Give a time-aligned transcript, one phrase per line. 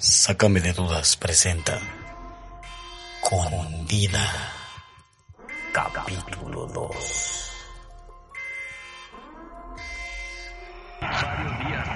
[0.00, 1.76] Sácame de dudas, presenta.
[3.20, 4.24] Con vida.
[5.72, 7.52] Capítulo 2.
[11.00, 11.88] Varios días.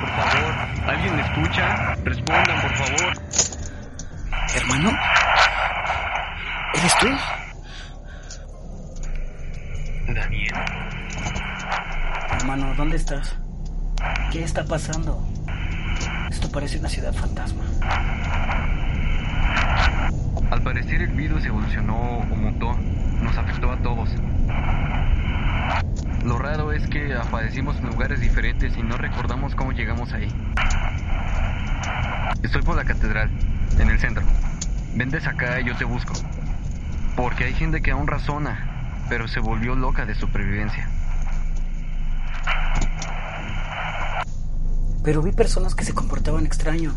[0.00, 0.54] Por favor,
[0.88, 1.94] ¿alguien me escucha?
[2.04, 3.12] Respondan, por favor.
[4.54, 4.90] ¿Hermano?
[6.72, 7.06] ¿Eres tú?
[10.14, 10.54] Daniel.
[12.30, 13.36] Hermano, ¿dónde estás?
[14.32, 15.22] ¿Qué está pasando?
[16.32, 17.62] Esto parece una ciudad fantasma.
[20.50, 22.74] Al parecer el virus evolucionó o mutó.
[23.20, 24.08] Nos afectó a todos.
[26.24, 30.32] Lo raro es que aparecimos en lugares diferentes y no recordamos cómo llegamos ahí.
[32.42, 33.28] Estoy por la catedral,
[33.78, 34.24] en el centro.
[34.94, 36.14] Vendes acá y yo te busco.
[37.14, 40.88] Porque hay gente que aún razona, pero se volvió loca de supervivencia.
[45.04, 46.92] Pero vi personas que se comportaban extraño.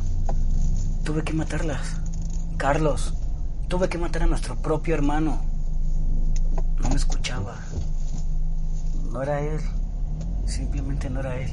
[1.04, 2.02] Tuve que matarlas.
[2.58, 3.13] Carlos,
[3.68, 5.41] tuve que matar a nuestro propio hermano.
[6.82, 7.55] No me escuchaba.
[9.12, 9.60] No era él.
[10.46, 11.52] Simplemente no era él.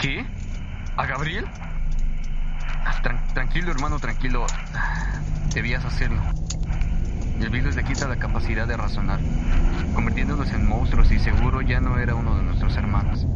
[0.00, 0.24] ¿Qué?
[0.96, 1.44] ¿A Gabriel?
[2.84, 4.46] Ah, tran- tranquilo, hermano, tranquilo.
[5.54, 6.20] Debías hacerlo.
[7.40, 9.18] El virus le quita la capacidad de razonar,
[9.94, 13.26] convirtiéndolos en monstruos y seguro ya no era uno de nuestros hermanos.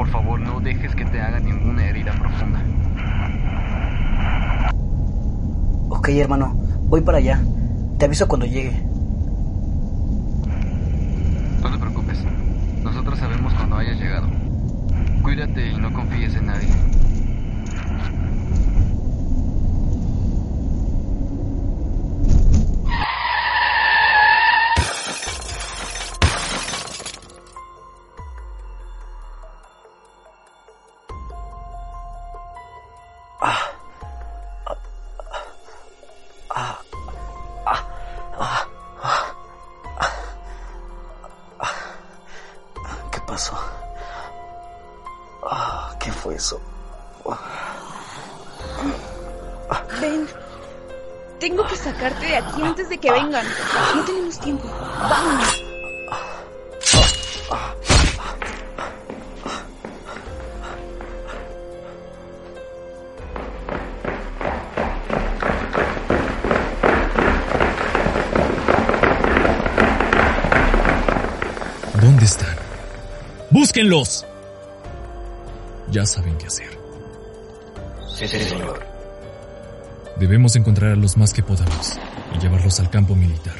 [0.00, 2.58] Por favor, no dejes que te haga ninguna herida profunda.
[5.90, 6.54] Ok, hermano,
[6.88, 7.38] voy para allá.
[7.98, 8.82] Te aviso cuando llegue.
[11.60, 12.24] No te preocupes.
[12.82, 14.26] Nosotros sabemos cuando hayas llegado.
[15.22, 16.68] Cuídate y no confíes en nadie.
[50.00, 50.26] Ven.
[51.38, 53.46] Tengo que sacarte de aquí antes de que vengan.
[53.94, 54.68] No tenemos tiempo.
[54.68, 55.62] Vámonos.
[72.00, 72.56] ¿Dónde están?
[73.50, 74.26] ¡Búsquenlos!
[75.90, 76.79] Ya saben qué hacer.
[78.20, 78.80] Sí, sí, señor.
[80.18, 81.98] Debemos encontrar a los más que podamos
[82.36, 83.54] y llevarlos al campo militar.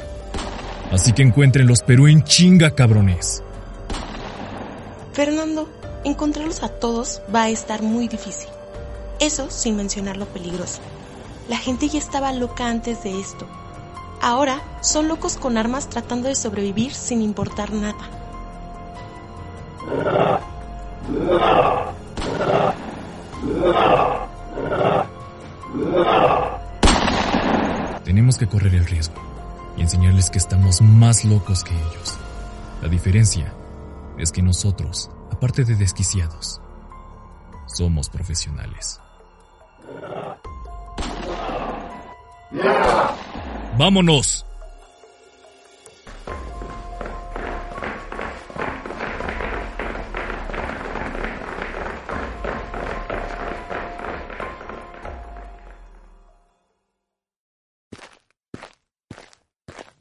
[0.93, 3.43] Así que encuéntrenlos, pero en chinga, cabrones.
[5.15, 5.67] Fernando,
[6.05, 8.51] encontrarlos a todos va a estar muy difícil.
[9.19, 10.81] Eso sin mencionar lo peligroso.
[11.49, 13.49] La gente ya estaba loca antes de esto.
[14.21, 18.11] Ahora son locos con armas tratando de sobrevivir sin importar nada.
[28.05, 29.15] Tenemos que correr el riesgo
[29.77, 32.19] y enseñarles que estamos más locos que ellos.
[32.83, 33.53] La diferencia
[34.19, 36.61] es que nosotros, aparte de desquiciados,
[37.67, 39.01] somos profesionales.
[43.79, 44.45] ¡Vámonos!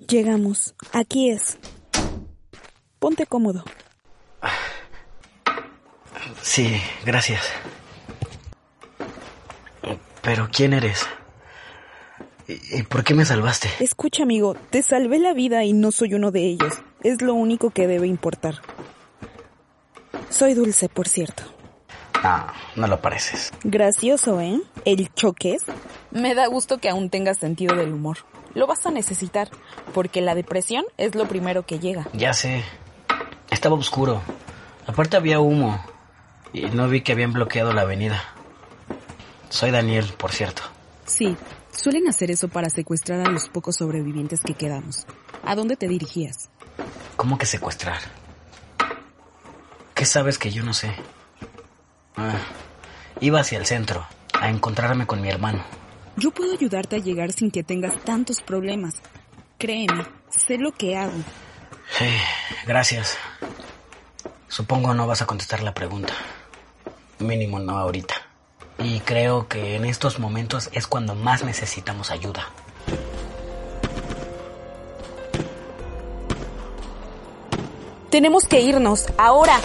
[0.10, 0.74] Llegamos.
[0.92, 1.60] Aquí es.
[2.98, 3.64] Ponte cómodo.
[6.42, 7.44] Sí, gracias.
[10.24, 11.06] Pero ¿quién eres?
[12.48, 13.70] ¿Y por qué me salvaste?
[13.80, 16.74] Escucha, amigo, te salvé la vida y no soy uno de ellos.
[17.04, 18.56] Es lo único que debe importar.
[20.32, 21.44] Soy dulce, por cierto.
[22.24, 23.54] No, no lo pareces.
[23.64, 24.60] Gracioso, ¿eh?
[24.86, 25.62] El choques.
[26.10, 28.18] Me da gusto que aún tengas sentido del humor.
[28.54, 29.50] Lo vas a necesitar,
[29.94, 32.08] porque la depresión es lo primero que llega.
[32.14, 32.64] Ya sé.
[33.50, 34.22] Estaba oscuro.
[34.88, 35.80] Aparte había humo.
[36.54, 38.24] Y no vi que habían bloqueado la avenida.
[39.50, 40.64] Soy Daniel, por cierto.
[41.06, 41.36] Sí,
[41.72, 45.06] suelen hacer eso para secuestrar a los pocos sobrevivientes que quedamos.
[45.44, 46.50] ¿A dónde te dirigías?
[47.16, 48.00] ¿Cómo que secuestrar?
[49.94, 50.94] ¿Qué sabes que yo no sé?
[52.16, 52.38] Ah,
[53.20, 54.06] iba hacia el centro,
[54.40, 55.64] a encontrarme con mi hermano.
[56.20, 58.96] Yo puedo ayudarte a llegar sin que tengas tantos problemas.
[59.58, 61.14] Créeme, sé lo que hago.
[61.98, 62.10] Sí,
[62.68, 63.18] gracias.
[64.50, 66.14] Supongo no vas a contestar la pregunta.
[67.20, 68.16] Mínimo no ahorita.
[68.80, 72.50] Y creo que en estos momentos es cuando más necesitamos ayuda.
[78.10, 79.60] Tenemos que irnos, ahora.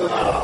[0.00, 0.39] Uh,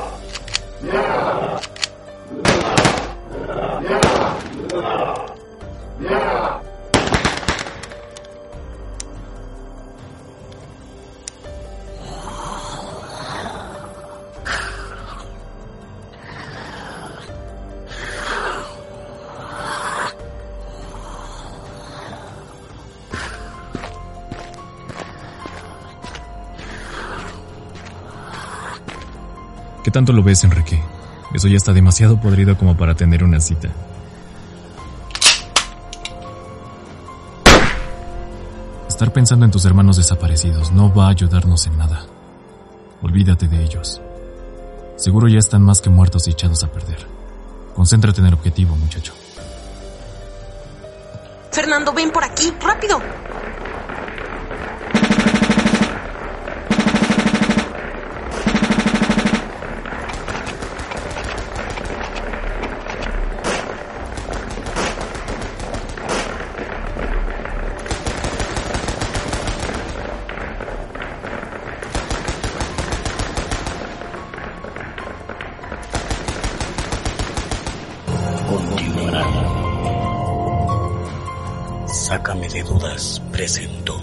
[29.86, 30.82] ¿Qué tanto lo ves, Enrique?
[31.32, 33.68] Eso ya está demasiado podrido como para tener una cita.
[38.88, 42.04] Estar pensando en tus hermanos desaparecidos no va a ayudarnos en nada.
[43.00, 44.00] Olvídate de ellos.
[44.96, 47.06] Seguro ya están más que muertos y echados a perder.
[47.76, 49.14] Concéntrate en el objetivo, muchacho.
[51.52, 53.00] Fernando, ven por aquí, rápido.
[81.86, 83.95] Sácame de dudas, presentó.